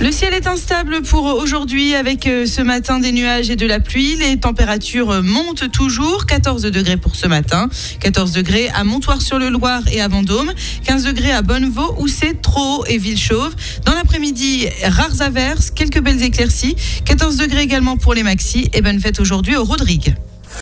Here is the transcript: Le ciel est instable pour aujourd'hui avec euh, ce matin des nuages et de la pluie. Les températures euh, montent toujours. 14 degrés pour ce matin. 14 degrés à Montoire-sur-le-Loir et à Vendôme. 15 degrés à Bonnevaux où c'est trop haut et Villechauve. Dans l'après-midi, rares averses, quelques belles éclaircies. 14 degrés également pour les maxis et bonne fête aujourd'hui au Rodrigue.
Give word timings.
Le 0.00 0.10
ciel 0.10 0.34
est 0.34 0.48
instable 0.48 1.00
pour 1.02 1.26
aujourd'hui 1.26 1.94
avec 1.94 2.26
euh, 2.26 2.44
ce 2.44 2.60
matin 2.60 2.98
des 2.98 3.12
nuages 3.12 3.50
et 3.50 3.54
de 3.54 3.64
la 3.64 3.78
pluie. 3.78 4.16
Les 4.16 4.36
températures 4.36 5.10
euh, 5.10 5.22
montent 5.22 5.70
toujours. 5.70 6.26
14 6.26 6.62
degrés 6.62 6.96
pour 6.96 7.14
ce 7.14 7.28
matin. 7.28 7.68
14 8.00 8.32
degrés 8.32 8.68
à 8.74 8.82
Montoire-sur-le-Loir 8.82 9.82
et 9.92 10.00
à 10.00 10.08
Vendôme. 10.08 10.52
15 10.86 11.04
degrés 11.04 11.30
à 11.30 11.42
Bonnevaux 11.42 11.94
où 11.98 12.08
c'est 12.08 12.42
trop 12.42 12.80
haut 12.80 12.84
et 12.86 12.98
Villechauve. 12.98 13.54
Dans 13.84 13.94
l'après-midi, 13.94 14.66
rares 14.82 15.22
averses, 15.22 15.70
quelques 15.70 16.00
belles 16.00 16.24
éclaircies. 16.24 16.74
14 17.04 17.36
degrés 17.36 17.62
également 17.62 17.96
pour 17.96 18.12
les 18.12 18.24
maxis 18.24 18.68
et 18.72 18.82
bonne 18.82 18.98
fête 18.98 19.20
aujourd'hui 19.20 19.54
au 19.54 19.62
Rodrigue. 19.62 20.16